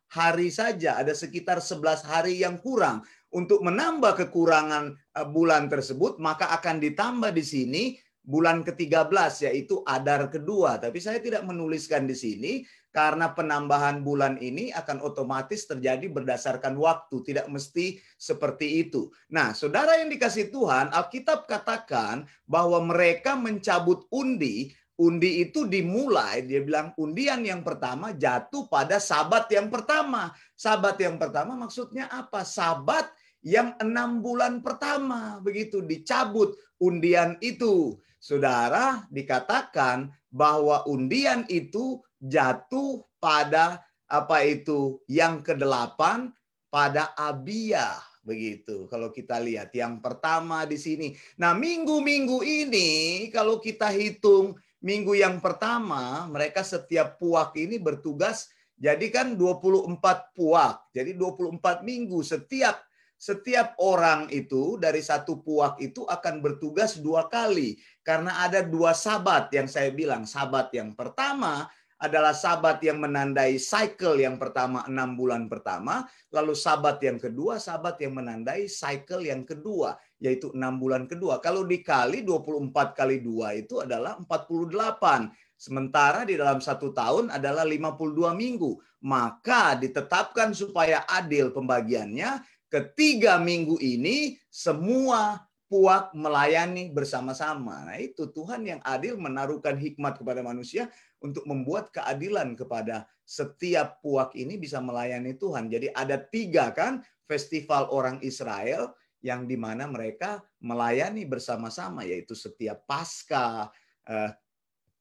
hari 0.08 0.50
saja. 0.56 0.96
Ada 0.96 1.12
sekitar 1.12 1.60
11 1.60 2.06
hari 2.08 2.40
yang 2.40 2.62
kurang. 2.64 3.04
Untuk 3.30 3.62
menambah 3.62 4.18
kekurangan 4.26 4.96
eh, 4.96 5.28
bulan 5.28 5.68
tersebut, 5.68 6.18
maka 6.18 6.50
akan 6.56 6.80
ditambah 6.80 7.36
di 7.36 7.44
sini 7.44 7.84
bulan 8.30 8.62
ke-13 8.62 9.50
yaitu 9.50 9.82
Adar 9.90 10.30
kedua. 10.30 10.78
Tapi 10.78 11.02
saya 11.02 11.18
tidak 11.18 11.42
menuliskan 11.50 12.06
di 12.06 12.14
sini 12.14 12.54
karena 12.94 13.34
penambahan 13.34 14.06
bulan 14.06 14.38
ini 14.38 14.70
akan 14.70 15.02
otomatis 15.02 15.66
terjadi 15.66 16.06
berdasarkan 16.14 16.78
waktu, 16.78 17.26
tidak 17.26 17.50
mesti 17.50 17.98
seperti 18.22 18.86
itu. 18.86 19.10
Nah, 19.34 19.58
Saudara 19.58 19.98
yang 19.98 20.14
dikasih 20.14 20.54
Tuhan, 20.54 20.94
Alkitab 20.94 21.50
katakan 21.50 22.30
bahwa 22.46 22.78
mereka 22.86 23.34
mencabut 23.34 24.06
undi 24.14 24.70
Undi 25.00 25.48
itu 25.48 25.64
dimulai, 25.64 26.44
dia 26.44 26.60
bilang 26.60 26.92
undian 27.00 27.40
yang 27.40 27.64
pertama 27.64 28.12
jatuh 28.12 28.68
pada 28.68 29.00
sabat 29.00 29.48
yang 29.48 29.72
pertama. 29.72 30.36
Sabat 30.60 31.00
yang 31.00 31.16
pertama 31.16 31.56
maksudnya 31.56 32.12
apa? 32.12 32.44
Sabat 32.44 33.08
yang 33.40 33.80
enam 33.80 34.20
bulan 34.20 34.60
pertama. 34.60 35.40
Begitu 35.40 35.80
dicabut 35.88 36.52
undian 36.84 37.40
itu. 37.40 37.96
Saudara, 38.20 39.08
dikatakan 39.08 40.12
bahwa 40.28 40.84
undian 40.86 41.48
itu 41.48 42.04
jatuh 42.20 43.02
pada 43.18 43.82
apa 44.12 44.44
itu 44.44 45.00
yang 45.08 45.40
kedelapan 45.40 46.30
pada 46.68 47.16
Abia 47.16 47.96
begitu. 48.22 48.86
Kalau 48.92 49.10
kita 49.10 49.40
lihat 49.42 49.74
yang 49.74 50.04
pertama 50.04 50.68
di 50.68 50.78
sini. 50.78 51.16
Nah, 51.40 51.56
minggu-minggu 51.56 52.44
ini 52.46 52.90
kalau 53.32 53.58
kita 53.58 53.90
hitung 53.90 54.54
minggu 54.84 55.18
yang 55.18 55.40
pertama, 55.40 56.28
mereka 56.30 56.62
setiap 56.62 57.18
puak 57.18 57.56
ini 57.58 57.80
bertugas 57.82 58.52
jadi 58.80 59.12
kan 59.12 59.36
24 59.36 60.00
puak. 60.32 60.88
Jadi 60.96 61.12
24 61.20 61.84
minggu 61.84 62.24
setiap 62.24 62.80
setiap 63.20 63.76
orang 63.84 64.32
itu 64.32 64.80
dari 64.80 65.04
satu 65.04 65.44
puak 65.44 65.76
itu 65.84 66.08
akan 66.08 66.40
bertugas 66.40 67.04
dua 67.04 67.28
kali 67.28 67.76
karena 68.10 68.42
ada 68.42 68.66
dua 68.66 68.98
sabat 68.98 69.54
yang 69.54 69.70
saya 69.70 69.94
bilang. 69.94 70.26
Sabat 70.26 70.74
yang 70.74 70.98
pertama 70.98 71.70
adalah 72.02 72.34
sabat 72.34 72.82
yang 72.82 72.98
menandai 72.98 73.62
cycle 73.62 74.18
yang 74.18 74.42
pertama 74.42 74.82
enam 74.88 75.20
bulan 75.20 75.52
pertama 75.52 76.08
lalu 76.32 76.56
sabat 76.56 76.96
yang 77.04 77.20
kedua 77.20 77.60
sabat 77.60 78.00
yang 78.00 78.16
menandai 78.16 78.72
cycle 78.72 79.20
yang 79.20 79.44
kedua 79.44 80.00
yaitu 80.18 80.50
enam 80.58 80.82
bulan 80.82 81.06
kedua. 81.06 81.38
Kalau 81.38 81.68
dikali 81.68 82.26
24 82.26 82.98
kali 82.98 83.22
dua 83.22 83.54
itu 83.54 83.84
adalah 83.84 84.18
48 84.26 85.30
sementara 85.60 86.26
di 86.26 86.34
dalam 86.34 86.64
satu 86.64 86.90
tahun 86.96 87.30
adalah 87.30 87.68
52 87.68 88.34
minggu. 88.34 88.80
Maka 89.06 89.78
ditetapkan 89.78 90.56
supaya 90.58 91.06
adil 91.06 91.54
pembagiannya 91.54 92.42
ketiga 92.72 93.38
minggu 93.38 93.76
ini 93.80 94.40
semua 94.48 95.49
puak 95.70 96.12
melayani 96.18 96.90
bersama-sama. 96.90 97.86
Nah 97.86 98.02
itu 98.02 98.26
Tuhan 98.34 98.66
yang 98.66 98.82
adil 98.82 99.22
menaruhkan 99.22 99.78
hikmat 99.78 100.18
kepada 100.18 100.42
manusia 100.42 100.90
untuk 101.22 101.46
membuat 101.46 101.94
keadilan 101.94 102.58
kepada 102.58 103.06
setiap 103.22 104.02
puak 104.02 104.34
ini 104.34 104.58
bisa 104.58 104.82
melayani 104.82 105.38
Tuhan. 105.38 105.70
Jadi 105.70 105.94
ada 105.94 106.18
tiga 106.18 106.74
kan 106.74 107.06
festival 107.30 107.94
orang 107.94 108.18
Israel 108.26 108.98
yang 109.22 109.46
di 109.46 109.54
mana 109.54 109.86
mereka 109.86 110.42
melayani 110.66 111.30
bersama-sama 111.30 112.02
yaitu 112.02 112.34
setiap 112.34 112.90
Paskah, 112.90 113.70
eh, 114.10 114.32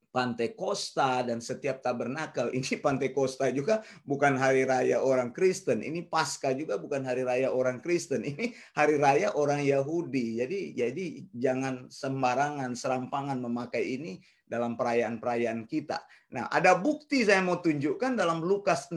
Pantai 0.09 0.57
Costa 0.57 1.21
dan 1.21 1.39
setiap 1.39 1.85
tabernakel. 1.85 2.49
Ini 2.57 2.81
Pantai 2.81 3.13
Costa 3.13 3.49
juga 3.53 3.85
bukan 4.03 4.41
hari 4.41 4.65
raya 4.65 5.05
orang 5.05 5.31
Kristen. 5.37 5.85
Ini 5.85 6.09
Paskah 6.09 6.57
juga 6.57 6.81
bukan 6.81 7.05
hari 7.05 7.23
raya 7.23 7.53
orang 7.53 7.85
Kristen. 7.85 8.25
Ini 8.25 8.53
hari 8.73 8.97
raya 8.97 9.37
orang 9.37 9.61
Yahudi. 9.61 10.41
Jadi 10.41 10.73
jadi 10.73 11.05
jangan 11.37 11.93
sembarangan 11.93 12.73
serampangan 12.73 13.39
memakai 13.39 13.85
ini 14.01 14.17
dalam 14.49 14.75
perayaan-perayaan 14.81 15.69
kita. 15.69 16.01
Nah, 16.33 16.49
ada 16.49 16.73
bukti 16.81 17.23
saya 17.23 17.45
mau 17.45 17.61
tunjukkan 17.61 18.17
dalam 18.17 18.41
Lukas 18.41 18.89
6 18.89 18.97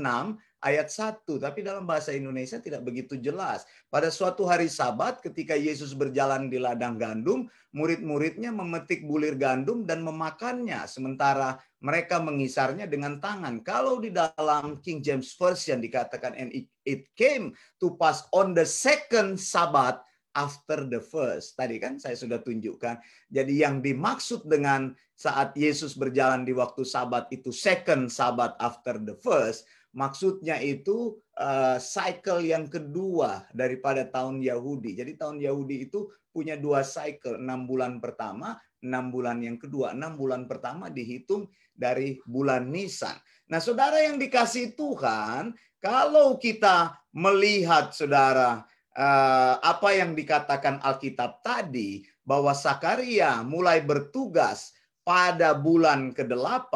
ayat 0.62 0.94
1, 0.94 1.26
tapi 1.42 1.66
dalam 1.66 1.90
bahasa 1.90 2.14
Indonesia 2.14 2.62
tidak 2.62 2.86
begitu 2.86 3.18
jelas. 3.18 3.66
Pada 3.90 4.14
suatu 4.14 4.46
hari 4.46 4.70
Sabat 4.70 5.20
ketika 5.20 5.58
Yesus 5.58 5.98
berjalan 5.98 6.48
di 6.48 6.62
ladang 6.62 7.02
gandum, 7.02 7.50
murid-muridnya 7.74 8.54
memetik 8.54 9.04
bulir 9.10 9.34
gandum 9.36 9.84
dan 9.90 10.06
memakannya 10.06 10.86
sementara 10.86 11.58
mereka 11.82 12.22
mengisarnya 12.22 12.86
dengan 12.86 13.18
tangan. 13.18 13.66
Kalau 13.66 13.98
di 13.98 14.14
dalam 14.14 14.78
King 14.86 15.02
James 15.02 15.34
Version 15.34 15.82
dikatakan 15.82 16.38
and 16.38 16.54
it, 16.54 16.70
it 16.86 17.10
came 17.18 17.58
to 17.82 17.98
pass 17.98 18.30
on 18.30 18.54
the 18.54 18.66
second 18.66 19.42
Sabbath 19.42 20.06
after 20.38 20.88
the 20.88 21.02
first. 21.04 21.58
Tadi 21.60 21.82
kan 21.82 22.00
saya 22.00 22.16
sudah 22.16 22.40
tunjukkan. 22.40 23.02
Jadi 23.28 23.66
yang 23.66 23.84
dimaksud 23.84 24.48
dengan 24.48 24.96
saat 25.22 25.54
Yesus 25.54 25.94
berjalan 25.94 26.48
di 26.48 26.54
waktu 26.56 26.82
sabat 26.82 27.30
itu 27.30 27.54
second 27.54 28.10
sabat 28.10 28.58
after 28.58 28.98
the 28.98 29.14
first 29.22 29.70
Maksudnya 29.92 30.56
itu 30.64 31.20
uh, 31.36 31.76
cycle 31.76 32.40
yang 32.44 32.72
kedua 32.72 33.44
daripada 33.52 34.08
tahun 34.08 34.40
Yahudi. 34.40 34.96
Jadi 34.96 35.20
tahun 35.20 35.44
Yahudi 35.44 35.92
itu 35.92 36.08
punya 36.32 36.56
dua 36.56 36.88
cycle, 36.88 37.36
enam 37.36 37.68
bulan 37.68 38.00
pertama, 38.00 38.56
enam 38.80 39.12
bulan 39.12 39.44
yang 39.44 39.60
kedua. 39.60 39.92
Enam 39.92 40.16
bulan 40.16 40.48
pertama 40.48 40.88
dihitung 40.88 41.52
dari 41.76 42.24
bulan 42.24 42.72
Nisan. 42.72 43.20
Nah 43.52 43.60
saudara 43.60 44.00
yang 44.00 44.16
dikasih 44.16 44.80
Tuhan, 44.80 45.52
kalau 45.84 46.40
kita 46.40 46.96
melihat 47.12 47.92
saudara 47.92 48.64
uh, 48.96 49.56
apa 49.60 49.92
yang 49.92 50.16
dikatakan 50.16 50.80
Alkitab 50.80 51.44
tadi, 51.44 52.08
bahwa 52.22 52.54
Sakaria 52.56 53.42
mulai 53.44 53.82
bertugas 53.82 54.72
pada 55.02 55.58
bulan 55.58 56.14
ke-8, 56.14 56.72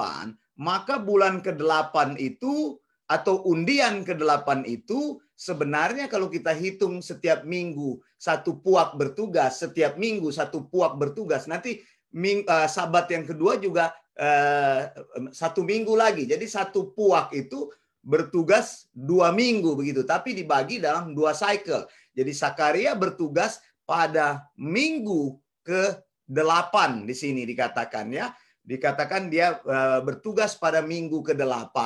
maka 0.57 0.98
bulan 0.98 1.39
ke-8 1.39 2.17
itu 2.17 2.75
atau 3.05 3.45
undian 3.45 4.01
ke-8 4.01 4.65
itu 4.65 5.21
sebenarnya 5.38 6.09
kalau 6.09 6.31
kita 6.31 6.55
hitung 6.55 7.03
setiap 7.03 7.45
minggu 7.45 8.01
satu 8.17 8.57
puak 8.63 8.97
bertugas, 8.97 9.62
setiap 9.62 10.00
minggu 10.00 10.31
satu 10.33 10.65
puak 10.65 10.97
bertugas. 10.97 11.45
Nanti 11.45 11.83
ming, 12.15 12.47
uh, 12.47 12.65
sabat 12.65 13.12
yang 13.12 13.27
kedua 13.27 13.62
juga 13.62 13.93
uh, 14.17 14.89
satu 15.29 15.62
minggu 15.62 15.93
lagi. 15.93 16.25
Jadi 16.25 16.47
satu 16.50 16.95
puak 16.95 17.35
itu 17.35 17.69
bertugas 18.01 18.89
dua 18.93 19.29
minggu 19.35 19.75
begitu, 19.77 20.01
tapi 20.07 20.33
dibagi 20.33 20.81
dalam 20.81 21.13
dua 21.13 21.35
cycle. 21.35 21.85
Jadi 22.15 22.31
Sakaria 22.31 22.95
bertugas 22.95 23.59
pada 23.85 24.50
minggu 24.57 25.38
ke 25.62 25.93
delapan 26.25 27.05
di 27.05 27.13
sini 27.13 27.45
dikatakan 27.45 28.09
ya. 28.09 28.33
Dikatakan 28.65 29.29
dia 29.29 29.62
uh, 29.62 30.01
bertugas 30.01 30.57
pada 30.57 30.81
minggu 30.81 31.21
ke-8. 31.21 31.77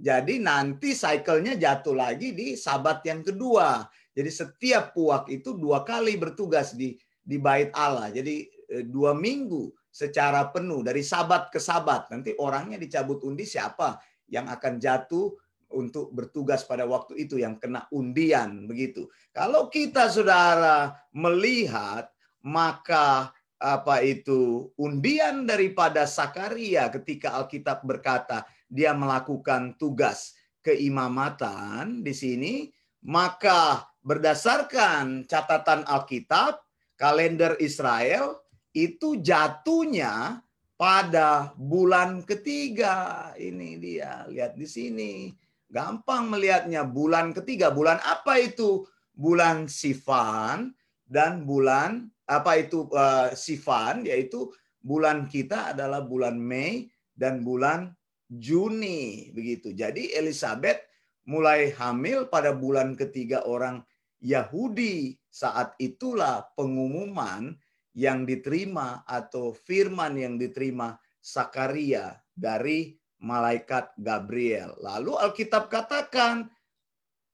Jadi 0.00 0.40
nanti 0.40 0.96
cycle-nya 0.96 1.60
jatuh 1.60 1.92
lagi 1.92 2.32
di 2.32 2.56
sabat 2.56 3.04
yang 3.04 3.20
kedua. 3.20 3.84
Jadi 4.16 4.30
setiap 4.32 4.96
puak 4.96 5.28
itu 5.28 5.52
dua 5.60 5.84
kali 5.84 6.16
bertugas 6.16 6.72
di 6.72 6.96
di 7.20 7.36
bait 7.36 7.68
Allah. 7.76 8.08
Jadi 8.08 8.48
uh, 8.48 8.84
dua 8.88 9.12
minggu 9.12 9.68
secara 9.92 10.48
penuh 10.48 10.80
dari 10.80 11.04
sabat 11.04 11.52
ke 11.52 11.60
sabat. 11.60 12.08
Nanti 12.08 12.32
orangnya 12.40 12.80
dicabut 12.80 13.20
undi 13.28 13.44
siapa 13.44 14.00
yang 14.32 14.48
akan 14.48 14.80
jatuh 14.80 15.36
untuk 15.70 16.10
bertugas 16.16 16.66
pada 16.66 16.88
waktu 16.88 17.20
itu 17.20 17.36
yang 17.36 17.60
kena 17.60 17.84
undian 17.92 18.66
begitu. 18.66 19.06
Kalau 19.30 19.68
kita 19.68 20.08
saudara 20.08 20.96
melihat 21.14 22.10
maka 22.40 23.30
apa 23.60 24.00
itu 24.00 24.72
undian 24.80 25.44
daripada 25.44 26.08
Sakaria 26.08 26.88
ketika 26.88 27.36
Alkitab 27.36 27.84
berkata 27.84 28.48
dia 28.70 28.94
melakukan 28.94 29.74
tugas 29.74 30.38
keimamatan 30.62 32.06
di 32.06 32.14
sini 32.14 32.54
maka 33.04 33.90
berdasarkan 34.00 35.28
catatan 35.28 35.84
Alkitab 35.84 36.62
kalender 36.96 37.56
Israel 37.60 38.40
itu 38.76 39.18
jatuhnya 39.18 40.44
pada 40.80 41.52
bulan 41.60 42.24
ketiga. 42.24 43.28
Ini 43.36 43.76
dia 43.76 44.24
lihat 44.28 44.56
di 44.56 44.64
sini. 44.64 45.12
Gampang 45.70 46.32
melihatnya 46.32 46.88
bulan 46.88 47.36
ketiga. 47.36 47.68
Bulan 47.68 48.00
apa 48.00 48.40
itu? 48.40 48.88
Bulan 49.12 49.68
Sivan 49.68 50.72
dan 51.04 51.44
bulan 51.44 52.08
apa 52.24 52.56
itu 52.56 52.88
uh, 52.94 53.34
Sivan 53.36 54.06
yaitu 54.08 54.48
bulan 54.80 55.28
kita 55.28 55.76
adalah 55.76 56.00
bulan 56.00 56.40
Mei 56.40 56.88
dan 57.12 57.44
bulan 57.44 57.92
Juni 58.30 59.34
begitu. 59.34 59.74
Jadi 59.74 60.14
Elizabeth 60.14 60.86
mulai 61.26 61.74
hamil 61.74 62.30
pada 62.30 62.54
bulan 62.54 62.94
ketiga 62.94 63.42
orang 63.42 63.82
Yahudi. 64.22 65.18
Saat 65.30 65.74
itulah 65.82 66.46
pengumuman 66.54 67.54
yang 67.94 68.22
diterima 68.22 69.02
atau 69.06 69.50
firman 69.50 70.14
yang 70.14 70.38
diterima 70.38 70.94
Sakaria 71.18 72.18
dari 72.34 72.94
malaikat 73.20 73.92
Gabriel. 74.00 74.78
Lalu 74.80 75.12
Alkitab 75.18 75.68
katakan 75.68 76.48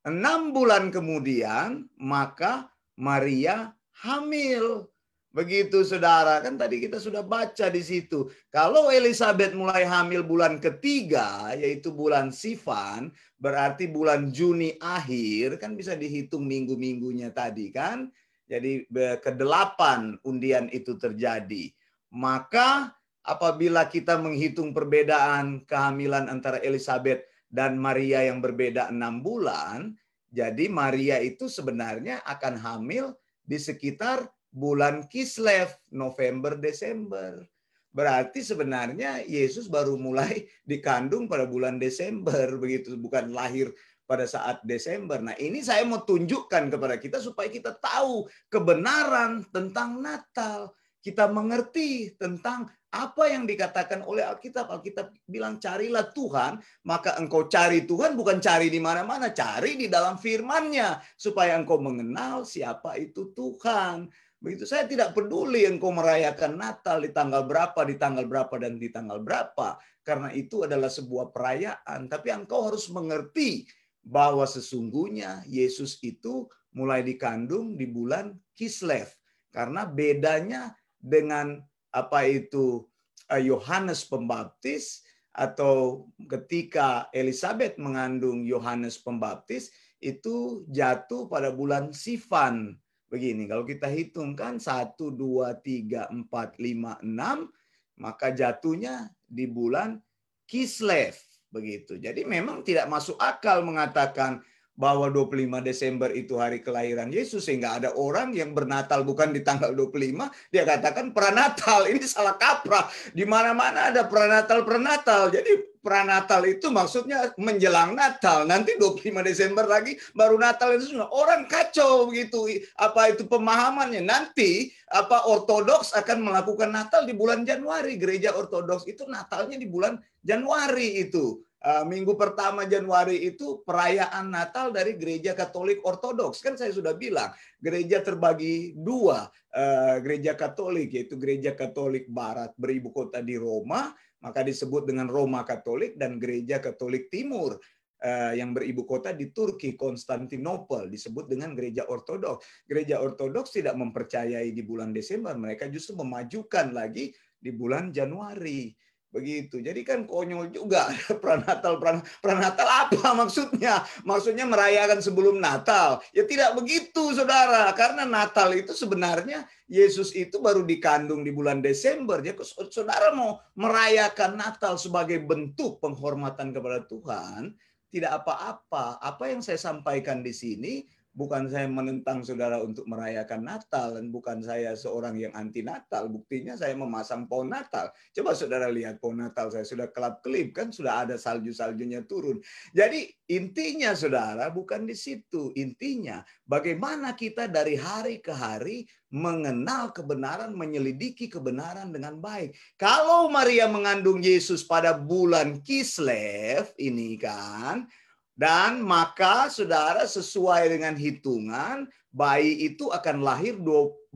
enam 0.02 0.50
bulan 0.50 0.90
kemudian 0.90 1.86
maka 2.00 2.72
Maria 2.98 3.76
hamil. 4.02 4.88
Begitu 5.36 5.84
saudara, 5.84 6.40
kan 6.40 6.56
tadi 6.56 6.80
kita 6.80 6.96
sudah 6.96 7.20
baca 7.20 7.68
di 7.68 7.84
situ. 7.84 8.32
Kalau 8.48 8.88
Elizabeth 8.88 9.52
mulai 9.52 9.84
hamil 9.84 10.24
bulan 10.24 10.56
ketiga, 10.56 11.52
yaitu 11.52 11.92
bulan 11.92 12.32
Sivan, 12.32 13.12
berarti 13.36 13.84
bulan 13.84 14.32
Juni 14.32 14.80
akhir, 14.80 15.60
kan 15.60 15.76
bisa 15.76 15.92
dihitung 15.92 16.48
minggu-minggunya 16.48 17.36
tadi 17.36 17.68
kan. 17.68 18.08
Jadi 18.48 18.88
kedelapan 19.20 20.16
undian 20.24 20.72
itu 20.72 20.96
terjadi. 20.96 21.68
Maka 22.16 22.96
apabila 23.20 23.92
kita 23.92 24.16
menghitung 24.16 24.72
perbedaan 24.72 25.68
kehamilan 25.68 26.32
antara 26.32 26.64
Elizabeth 26.64 27.28
dan 27.52 27.76
Maria 27.76 28.24
yang 28.24 28.40
berbeda 28.40 28.88
enam 28.88 29.20
bulan, 29.20 29.92
jadi 30.32 30.64
Maria 30.72 31.20
itu 31.20 31.44
sebenarnya 31.44 32.24
akan 32.24 32.56
hamil 32.56 33.12
di 33.44 33.60
sekitar 33.60 34.32
bulan 34.56 35.04
Kislev, 35.04 35.68
November, 35.92 36.56
Desember. 36.56 37.44
Berarti 37.92 38.40
sebenarnya 38.40 39.20
Yesus 39.28 39.68
baru 39.68 40.00
mulai 40.00 40.48
dikandung 40.70 41.28
pada 41.28 41.44
bulan 41.44 41.76
Desember, 41.76 42.56
begitu 42.56 42.96
bukan 42.96 43.36
lahir 43.36 43.76
pada 44.08 44.24
saat 44.24 44.64
Desember. 44.64 45.20
Nah, 45.20 45.36
ini 45.36 45.60
saya 45.60 45.84
mau 45.84 46.00
tunjukkan 46.00 46.72
kepada 46.72 46.96
kita 46.96 47.20
supaya 47.20 47.52
kita 47.52 47.76
tahu 47.76 48.24
kebenaran 48.48 49.44
tentang 49.52 50.00
Natal. 50.00 50.72
Kita 51.04 51.30
mengerti 51.30 52.18
tentang 52.18 52.66
apa 52.96 53.28
yang 53.28 53.44
dikatakan 53.44 54.02
oleh 54.02 54.24
Alkitab. 54.24 54.72
Alkitab 54.72 55.12
bilang 55.28 55.60
carilah 55.60 56.10
Tuhan, 56.10 56.58
maka 56.88 57.14
engkau 57.20 57.46
cari 57.46 57.84
Tuhan 57.84 58.16
bukan 58.16 58.40
cari 58.40 58.72
di 58.72 58.80
mana-mana, 58.80 59.30
cari 59.30 59.76
di 59.76 59.86
dalam 59.86 60.16
firman-Nya 60.16 61.02
supaya 61.14 61.54
engkau 61.60 61.78
mengenal 61.78 62.42
siapa 62.48 62.96
itu 62.96 63.30
Tuhan. 63.36 64.08
Begitu. 64.36 64.68
Saya 64.68 64.84
tidak 64.84 65.16
peduli 65.16 65.64
engkau 65.64 65.90
merayakan 65.90 66.60
Natal 66.60 67.00
di 67.00 67.10
tanggal 67.10 67.48
berapa, 67.48 67.80
di 67.88 67.96
tanggal 67.96 68.24
berapa 68.28 68.54
dan 68.60 68.76
di 68.76 68.88
tanggal 68.92 69.18
berapa. 69.24 69.80
Karena 70.04 70.30
itu 70.30 70.62
adalah 70.62 70.92
sebuah 70.92 71.34
perayaan, 71.34 72.06
tapi 72.06 72.30
engkau 72.30 72.68
harus 72.70 72.86
mengerti 72.92 73.66
bahwa 74.06 74.46
sesungguhnya 74.46 75.42
Yesus 75.50 75.98
itu 76.04 76.46
mulai 76.76 77.02
dikandung 77.02 77.74
di 77.74 77.88
bulan 77.88 78.36
Kislev. 78.54 79.10
Karena 79.50 79.88
bedanya 79.88 80.76
dengan 81.00 81.58
apa 81.90 82.28
itu 82.28 82.84
eh, 83.32 83.42
Yohanes 83.48 84.04
Pembaptis 84.04 85.00
atau 85.32 86.06
ketika 86.28 87.08
Elizabeth 87.12 87.80
mengandung 87.80 88.44
Yohanes 88.44 89.00
Pembaptis 89.00 89.72
itu 90.00 90.64
jatuh 90.68 91.28
pada 91.28 91.52
bulan 91.52 91.92
Sivan. 91.92 92.76
Begini, 93.16 93.48
kalau 93.48 93.64
kita 93.64 93.88
hitungkan 93.88 94.60
1, 94.60 94.92
2, 94.92 95.16
3, 95.64 96.12
4, 96.12 96.28
5, 96.28 97.00
6, 97.00 97.48
maka 97.96 98.28
jatuhnya 98.28 99.08
di 99.24 99.48
bulan 99.48 99.96
Kislev. 100.44 101.16
Begitu. 101.48 101.96
Jadi 101.96 102.28
memang 102.28 102.60
tidak 102.60 102.92
masuk 102.92 103.16
akal 103.16 103.64
mengatakan 103.64 104.44
bahwa 104.76 105.08
25 105.08 105.64
Desember 105.64 106.12
itu 106.12 106.36
hari 106.36 106.60
kelahiran 106.60 107.08
Yesus 107.08 107.48
sehingga 107.48 107.80
ada 107.80 107.96
orang 107.96 108.36
yang 108.36 108.52
bernatal 108.52 109.08
bukan 109.08 109.32
di 109.32 109.40
tanggal 109.40 109.72
25 109.72 110.52
dia 110.52 110.68
katakan 110.68 111.16
pranatal 111.16 111.86
ini 111.90 112.04
salah 112.04 112.36
kaprah 112.36 112.84
di 113.16 113.24
mana-mana 113.24 113.88
ada 113.88 114.04
pranatal 114.04 114.68
pranatal 114.68 115.32
jadi 115.32 115.75
pranatal 115.86 116.42
itu 116.50 116.66
maksudnya 116.74 117.30
menjelang 117.38 117.94
Natal. 117.94 118.42
Nanti 118.42 118.74
25 118.74 119.06
Desember 119.22 119.62
lagi 119.62 119.94
baru 120.18 120.34
Natal 120.34 120.74
itu 120.74 120.90
semua. 120.90 121.06
Orang 121.14 121.46
kacau 121.46 122.10
begitu 122.10 122.42
apa 122.74 123.14
itu 123.14 123.22
pemahamannya. 123.30 124.02
Nanti 124.02 124.74
apa 124.90 125.30
ortodoks 125.30 125.94
akan 125.94 126.26
melakukan 126.26 126.74
Natal 126.74 127.06
di 127.06 127.14
bulan 127.14 127.46
Januari. 127.46 127.94
Gereja 127.94 128.34
ortodoks 128.34 128.90
itu 128.90 129.06
Natalnya 129.06 129.54
di 129.54 129.70
bulan 129.70 130.02
Januari 130.26 131.06
itu. 131.06 131.46
Minggu 131.66 132.14
pertama 132.14 132.62
Januari 132.62 133.26
itu 133.26 133.58
perayaan 133.66 134.30
Natal 134.30 134.70
dari 134.70 134.94
gereja 134.94 135.34
Katolik 135.34 135.82
Ortodoks. 135.82 136.38
Kan 136.38 136.54
saya 136.54 136.70
sudah 136.70 136.94
bilang, 136.94 137.34
gereja 137.58 137.98
terbagi 138.06 138.78
dua, 138.78 139.26
eh, 139.50 139.98
gereja 139.98 140.38
Katolik 140.38 140.94
yaitu 140.94 141.18
gereja 141.18 141.58
Katolik 141.58 142.06
Barat 142.06 142.54
beribu 142.54 142.94
kota 142.94 143.18
di 143.18 143.34
Roma, 143.34 143.90
maka 144.26 144.42
disebut 144.42 144.90
dengan 144.90 145.06
Roma 145.06 145.46
Katolik 145.46 145.94
dan 145.94 146.18
gereja 146.18 146.58
Katolik 146.58 147.06
Timur 147.14 147.54
eh, 148.02 148.42
yang 148.42 148.50
beribu 148.50 148.82
kota 148.82 149.14
di 149.14 149.30
Turki, 149.30 149.78
Konstantinopel, 149.78 150.90
disebut 150.90 151.30
dengan 151.30 151.54
gereja 151.54 151.86
Ortodoks. 151.86 152.66
Gereja 152.66 152.98
Ortodoks 152.98 153.54
tidak 153.54 153.78
mempercayai 153.78 154.50
di 154.50 154.66
bulan 154.66 154.90
Desember, 154.90 155.38
mereka 155.38 155.70
justru 155.70 155.94
memajukan 156.02 156.74
lagi 156.74 157.14
di 157.38 157.54
bulan 157.54 157.94
Januari 157.94 158.74
begitu. 159.16 159.64
Jadi 159.64 159.80
kan 159.80 160.04
konyol 160.04 160.52
juga 160.52 160.92
pranatal 161.24 161.80
pranatal 162.20 162.68
apa 162.68 163.16
maksudnya? 163.16 163.80
Maksudnya 164.04 164.44
merayakan 164.44 165.00
sebelum 165.00 165.40
Natal. 165.40 166.04
Ya 166.12 166.28
tidak 166.28 166.52
begitu 166.60 167.16
Saudara, 167.16 167.72
karena 167.72 168.04
Natal 168.04 168.52
itu 168.52 168.76
sebenarnya 168.76 169.48
Yesus 169.64 170.12
itu 170.12 170.36
baru 170.38 170.62
dikandung 170.62 171.24
di 171.24 171.32
bulan 171.32 171.64
Desember. 171.64 172.20
Jadi 172.20 172.44
Saudara 172.68 173.16
mau 173.16 173.40
merayakan 173.56 174.36
Natal 174.36 174.76
sebagai 174.76 175.24
bentuk 175.24 175.80
penghormatan 175.80 176.52
kepada 176.52 176.84
Tuhan, 176.84 177.56
tidak 177.88 178.22
apa-apa. 178.22 179.00
Apa 179.00 179.32
yang 179.32 179.40
saya 179.40 179.56
sampaikan 179.56 180.20
di 180.20 180.36
sini 180.36 180.84
Bukan 181.16 181.48
saya 181.48 181.64
menentang 181.64 182.20
saudara 182.20 182.60
untuk 182.60 182.84
merayakan 182.84 183.48
Natal 183.48 183.96
dan 183.96 184.12
bukan 184.12 184.44
saya 184.44 184.76
seorang 184.76 185.16
yang 185.16 185.32
anti 185.32 185.64
Natal. 185.64 186.12
Buktinya 186.12 186.52
saya 186.60 186.76
memasang 186.76 187.24
pohon 187.24 187.48
Natal. 187.48 187.88
Coba 188.12 188.36
saudara 188.36 188.68
lihat 188.68 189.00
pohon 189.00 189.24
Natal 189.24 189.48
saya 189.48 189.64
sudah 189.64 189.88
kelap-kelip 189.88 190.52
kan 190.52 190.68
sudah 190.68 191.08
ada 191.08 191.16
salju-saljunya 191.16 192.04
turun. 192.04 192.36
Jadi 192.76 193.08
intinya 193.32 193.96
saudara 193.96 194.52
bukan 194.52 194.84
di 194.84 194.92
situ. 194.92 195.56
Intinya 195.56 196.20
bagaimana 196.44 197.16
kita 197.16 197.48
dari 197.48 197.80
hari 197.80 198.20
ke 198.20 198.36
hari 198.36 198.84
mengenal 199.08 199.96
kebenaran, 199.96 200.52
menyelidiki 200.52 201.32
kebenaran 201.32 201.94
dengan 201.94 202.20
baik. 202.20 202.52
Kalau 202.76 203.32
Maria 203.32 203.64
mengandung 203.70 204.20
Yesus 204.20 204.60
pada 204.60 204.92
bulan 204.92 205.64
Kislev 205.64 206.74
ini 206.76 207.16
kan, 207.16 207.88
dan 208.36 208.84
maka 208.84 209.48
saudara 209.48 210.04
sesuai 210.04 210.68
dengan 210.68 210.92
hitungan 210.92 211.88
bayi 212.12 212.68
itu 212.68 212.92
akan 212.92 213.24
lahir 213.24 213.56
280 213.56 214.12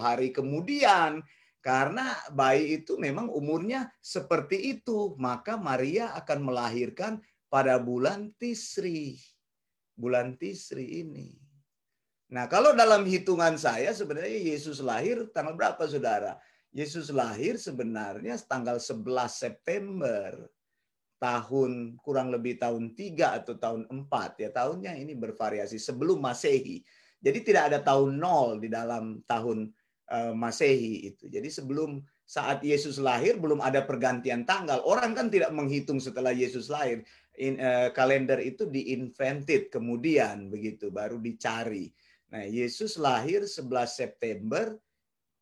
hari 0.00 0.32
kemudian. 0.32 1.20
Karena 1.64 2.12
bayi 2.32 2.80
itu 2.80 3.00
memang 3.00 3.28
umurnya 3.28 3.88
seperti 4.00 4.80
itu. 4.80 5.16
Maka 5.20 5.60
Maria 5.60 6.12
akan 6.16 6.44
melahirkan 6.44 7.20
pada 7.52 7.76
bulan 7.80 8.32
Tisri. 8.36 9.16
Bulan 9.96 10.36
Tisri 10.40 11.04
ini. 11.04 11.36
Nah 12.32 12.48
kalau 12.48 12.72
dalam 12.72 13.04
hitungan 13.04 13.60
saya 13.60 13.92
sebenarnya 13.92 14.40
Yesus 14.40 14.80
lahir 14.80 15.28
tanggal 15.36 15.52
berapa 15.56 15.84
saudara? 15.84 16.40
Yesus 16.72 17.12
lahir 17.12 17.60
sebenarnya 17.60 18.40
tanggal 18.44 18.80
11 18.80 19.04
September 19.28 20.32
tahun 21.24 21.96
kurang 22.04 22.28
lebih 22.28 22.60
tahun 22.60 22.92
3 22.92 23.40
atau 23.40 23.56
tahun 23.56 23.88
4 23.88 24.44
ya 24.44 24.52
tahunnya 24.52 24.92
ini 25.00 25.16
bervariasi 25.16 25.80
sebelum 25.80 26.20
Masehi. 26.20 26.84
Jadi 27.24 27.40
tidak 27.40 27.72
ada 27.72 27.80
tahun 27.80 28.20
nol 28.20 28.60
di 28.60 28.68
dalam 28.68 29.24
tahun 29.24 29.72
uh, 30.12 30.36
Masehi 30.36 31.08
itu. 31.08 31.32
Jadi 31.32 31.48
sebelum 31.48 32.04
saat 32.28 32.60
Yesus 32.60 33.00
lahir 33.00 33.40
belum 33.40 33.64
ada 33.64 33.80
pergantian 33.80 34.44
tanggal. 34.44 34.84
Orang 34.84 35.16
kan 35.16 35.32
tidak 35.32 35.48
menghitung 35.56 35.96
setelah 35.96 36.36
Yesus 36.36 36.68
lahir. 36.68 37.00
In, 37.40 37.56
uh, 37.56 37.88
kalender 37.96 38.38
itu 38.44 38.68
diinvented 38.68 39.72
kemudian 39.72 40.52
begitu 40.52 40.92
baru 40.92 41.16
dicari. 41.16 41.88
Nah, 42.28 42.44
Yesus 42.44 43.00
lahir 43.00 43.48
11 43.48 43.64
September 43.88 44.76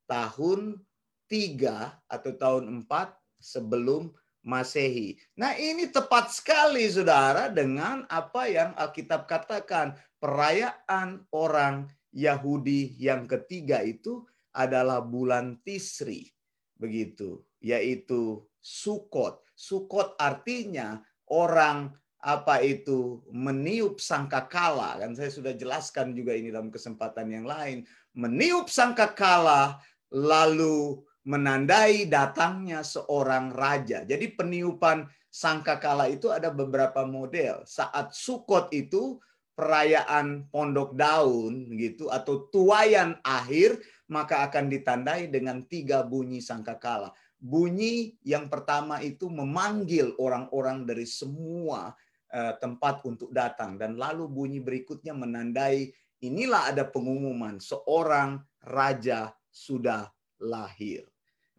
tahun 0.07 0.79
3 1.27 2.07
atau 2.07 2.31
tahun 2.38 2.87
4 2.87 3.42
sebelum 3.42 4.14
Masehi. 4.43 5.15
Nah, 5.39 5.55
ini 5.55 5.87
tepat 5.87 6.35
sekali 6.35 6.83
Saudara 6.91 7.47
dengan 7.47 8.03
apa 8.11 8.51
yang 8.51 8.75
Alkitab 8.75 9.31
katakan, 9.31 9.95
perayaan 10.19 11.23
orang 11.31 11.87
Yahudi 12.11 12.99
yang 12.99 13.31
ketiga 13.31 13.81
itu 13.87 14.27
adalah 14.51 15.01
bulan 15.01 15.63
Tisri. 15.63 16.29
Begitu, 16.77 17.39
yaitu 17.63 18.43
Sukot. 18.59 19.43
Sukot 19.55 20.19
artinya 20.19 20.99
orang 21.31 21.95
apa 22.23 22.63
itu 22.63 23.19
meniup 23.35 23.99
sangkakala 23.99 24.95
kan 25.03 25.11
saya 25.11 25.27
sudah 25.27 25.59
jelaskan 25.59 26.15
juga 26.15 26.39
ini 26.39 26.55
dalam 26.55 26.71
kesempatan 26.71 27.27
yang 27.35 27.43
lain 27.43 27.83
meniup 28.15 28.71
sangkakala 28.71 29.83
lalu 30.15 31.03
menandai 31.23 32.11
datangnya 32.11 32.83
seorang 32.83 33.55
raja. 33.55 34.03
Jadi 34.03 34.35
peniupan 34.35 35.07
sangkakala 35.31 36.11
itu 36.11 36.29
ada 36.29 36.51
beberapa 36.51 37.07
model. 37.07 37.63
Saat 37.65 38.13
Sukot 38.13 38.69
itu 38.75 39.23
perayaan 39.53 40.49
pondok 40.49 40.97
daun 40.97 41.71
gitu 41.77 42.09
atau 42.09 42.49
tuayan 42.49 43.21
akhir 43.21 43.79
maka 44.09 44.49
akan 44.49 44.69
ditandai 44.69 45.29
dengan 45.31 45.65
tiga 45.69 46.03
bunyi 46.03 46.43
sangkakala. 46.43 47.15
Bunyi 47.43 48.17
yang 48.23 48.47
pertama 48.47 49.03
itu 49.03 49.27
memanggil 49.27 50.15
orang-orang 50.19 50.87
dari 50.87 51.07
semua 51.07 51.91
uh, 52.31 52.55
tempat 52.59 53.03
untuk 53.07 53.35
datang 53.35 53.77
dan 53.79 53.99
lalu 53.99 54.31
bunyi 54.31 54.59
berikutnya 54.63 55.15
menandai 55.15 55.91
inilah 56.23 56.71
ada 56.71 56.87
pengumuman 56.87 57.59
seorang 57.59 58.39
raja 58.63 59.35
sudah 59.51 60.07
lahir. 60.39 61.12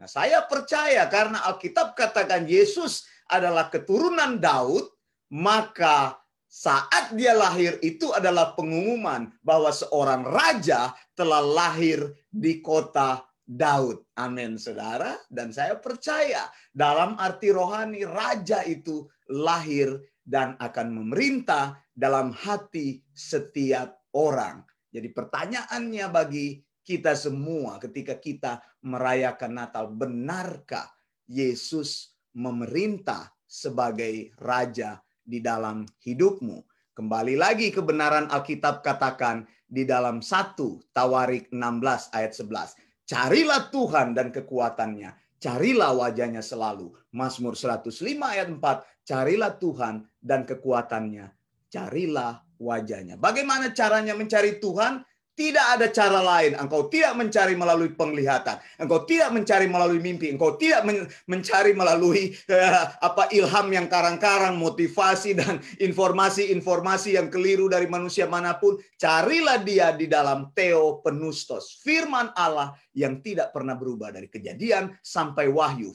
Nah, 0.04 0.12
saya 0.12 0.44
percaya 0.44 1.08
karena 1.08 1.48
Alkitab 1.48 1.96
katakan 1.96 2.44
Yesus 2.44 3.08
adalah 3.32 3.72
keturunan 3.72 4.36
Daud, 4.36 4.84
maka 5.32 6.20
saat 6.44 7.16
dia 7.16 7.32
lahir 7.32 7.80
itu 7.80 8.12
adalah 8.12 8.52
pengumuman 8.52 9.32
bahwa 9.40 9.72
seorang 9.72 10.28
raja 10.28 10.92
telah 11.16 11.40
lahir 11.40 12.04
di 12.28 12.60
kota 12.60 13.24
Daud. 13.48 14.04
Amin, 14.20 14.60
saudara. 14.60 15.16
Dan 15.32 15.56
saya 15.56 15.80
percaya 15.80 16.52
dalam 16.76 17.16
arti 17.16 17.56
rohani 17.56 18.04
raja 18.04 18.60
itu 18.68 19.08
lahir 19.32 20.04
dan 20.20 20.60
akan 20.60 21.00
memerintah 21.00 21.80
dalam 21.96 22.36
hati 22.36 23.00
setiap 23.16 24.04
orang. 24.12 24.68
Jadi 24.92 25.16
pertanyaannya 25.16 26.06
bagi 26.12 26.60
kita 26.84 27.16
semua 27.16 27.80
ketika 27.80 28.20
kita 28.20 28.60
merayakan 28.84 29.56
Natal. 29.56 29.88
Benarkah 29.90 30.92
Yesus 31.26 32.14
memerintah 32.36 33.32
sebagai 33.48 34.36
raja 34.38 35.00
di 35.24 35.40
dalam 35.40 35.88
hidupmu? 36.04 36.62
Kembali 36.94 37.34
lagi 37.34 37.74
kebenaran 37.74 38.30
Alkitab 38.30 38.86
katakan 38.86 39.50
di 39.66 39.82
dalam 39.82 40.22
1 40.22 40.94
Tawarik 40.94 41.50
16 41.50 42.14
ayat 42.14 42.34
11. 42.38 42.78
Carilah 43.10 43.74
Tuhan 43.74 44.14
dan 44.14 44.30
kekuatannya. 44.30 45.10
Carilah 45.42 45.92
wajahnya 45.98 46.46
selalu. 46.46 46.94
Mazmur 47.12 47.58
105 47.58 47.90
ayat 48.22 48.48
4. 48.48 48.62
Carilah 49.04 49.58
Tuhan 49.58 50.06
dan 50.22 50.46
kekuatannya. 50.48 51.28
Carilah 51.68 52.46
wajahnya. 52.62 53.20
Bagaimana 53.20 53.74
caranya 53.74 54.14
mencari 54.16 54.62
Tuhan? 54.62 55.04
Tidak 55.34 55.66
ada 55.66 55.90
cara 55.90 56.22
lain. 56.22 56.54
Engkau 56.54 56.94
tidak 56.94 57.18
mencari 57.18 57.58
melalui 57.58 57.90
penglihatan. 57.90 58.62
Engkau 58.78 59.02
tidak 59.02 59.34
mencari 59.34 59.66
melalui 59.66 59.98
mimpi. 59.98 60.30
Engkau 60.30 60.54
tidak 60.62 60.86
men 60.86 61.10
mencari 61.26 61.74
melalui 61.74 62.38
uh, 62.54 62.94
apa 63.02 63.34
ilham 63.34 63.66
yang 63.74 63.90
karang-karang, 63.90 64.54
motivasi 64.62 65.34
dan 65.34 65.58
informasi-informasi 65.82 67.18
yang 67.18 67.34
keliru 67.34 67.66
dari 67.66 67.90
manusia 67.90 68.30
mana 68.30 68.62
pun. 68.62 68.78
Carilah 69.02 69.58
dia 69.58 69.90
di 69.98 70.06
dalam 70.06 70.54
Theo 70.54 71.02
Penustos. 71.02 71.82
Firman 71.82 72.30
Allah 72.38 72.78
yang 72.94 73.20
tidak 73.26 73.50
pernah 73.52 73.74
berubah 73.74 74.14
dari 74.14 74.30
kejadian 74.30 74.94
sampai 75.02 75.50
wahyu. 75.50 75.94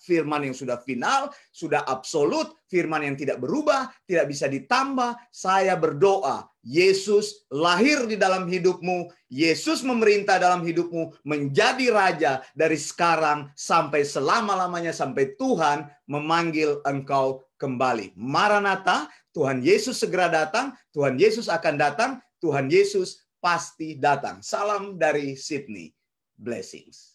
Firman 0.00 0.48
yang 0.48 0.56
sudah 0.56 0.80
final, 0.80 1.28
sudah 1.52 1.84
absolut, 1.84 2.56
firman 2.66 3.04
yang 3.04 3.16
tidak 3.16 3.38
berubah, 3.40 3.92
tidak 4.08 4.26
bisa 4.28 4.48
ditambah. 4.48 5.16
Saya 5.28 5.76
berdoa 5.76 6.48
Yesus 6.60 7.48
lahir 7.48 8.04
di 8.04 8.20
dalam 8.20 8.48
hidupmu, 8.48 9.08
Yesus 9.32 9.80
memerintah 9.84 10.36
dalam 10.36 10.60
hidupmu, 10.64 11.24
menjadi 11.24 11.86
raja 11.92 12.32
dari 12.52 12.76
sekarang 12.76 13.48
sampai 13.56 14.04
selama-lamanya 14.04 14.92
sampai 14.92 15.36
Tuhan 15.36 15.88
memanggil 16.08 16.84
engkau 16.84 17.44
kembali. 17.56 18.16
Maranatha, 18.16 19.08
Tuhan 19.36 19.60
Yesus 19.60 20.00
segera 20.00 20.32
datang, 20.32 20.72
Tuhan 20.92 21.20
Yesus 21.20 21.48
akan 21.48 21.76
datang, 21.76 22.10
Tuhan 22.40 22.72
Yesus 22.72 23.24
pasti 23.40 23.96
datang. 23.96 24.40
Salam 24.44 24.96
dari 25.00 25.36
Sydney. 25.36 25.92
Blessings. 26.40 27.09